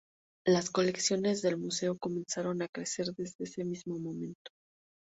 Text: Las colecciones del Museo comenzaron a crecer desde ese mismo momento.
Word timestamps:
Las 0.47 0.71
colecciones 0.71 1.43
del 1.43 1.59
Museo 1.59 1.95
comenzaron 1.95 2.63
a 2.63 2.67
crecer 2.67 3.13
desde 3.15 3.43
ese 3.43 3.63
mismo 3.63 3.99
momento. 3.99 4.51